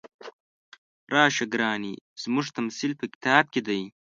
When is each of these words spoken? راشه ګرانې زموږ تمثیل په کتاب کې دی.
راشه 1.15 1.45
ګرانې 1.53 1.93
زموږ 2.23 2.45
تمثیل 2.57 2.91
په 2.99 3.05
کتاب 3.13 3.43
کې 3.53 3.61
دی. 3.67 3.81